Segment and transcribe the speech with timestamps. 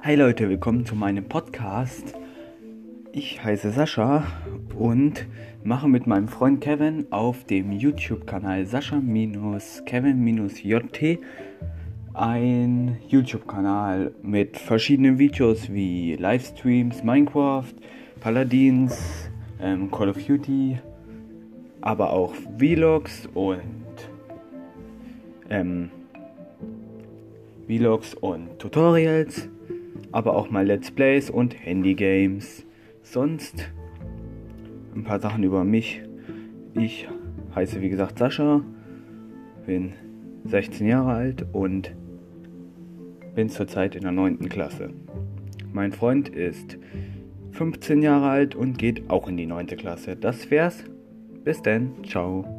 [0.00, 2.14] Hi Leute, willkommen zu meinem Podcast.
[3.10, 4.22] Ich heiße Sascha
[4.78, 5.26] und
[5.64, 11.18] mache mit meinem Freund Kevin auf dem YouTube-Kanal Sascha-Kevin-JT
[12.14, 17.74] ein YouTube-Kanal mit verschiedenen Videos wie Livestreams, Minecraft,
[18.20, 19.28] Paladins,
[19.60, 20.78] ähm, Call of Duty,
[21.80, 23.64] aber auch Vlogs und
[25.50, 25.90] ähm,
[27.66, 29.48] Vlogs und Tutorials,
[30.12, 32.64] aber auch mal Let's Plays und Handy-Games.
[33.02, 33.72] Sonst
[34.94, 36.02] ein paar Sachen über mich.
[36.74, 37.08] Ich
[37.54, 38.62] heiße wie gesagt Sascha,
[39.66, 39.92] bin
[40.44, 41.94] 16 Jahre alt und
[43.34, 44.48] bin zurzeit in der 9.
[44.48, 44.90] Klasse.
[45.72, 46.78] Mein Freund ist
[47.52, 49.66] 15 Jahre alt und geht auch in die 9.
[49.68, 50.16] Klasse.
[50.16, 50.84] Das wär's.
[51.44, 51.92] Bis dann.
[52.04, 52.57] Ciao.